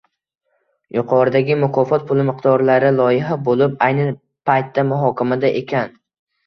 [0.97, 4.09] Yuqoridagi mukofot puli miqdorlari loyiha boʻlib, ayni
[4.53, 5.99] paytda muhokamada ekan.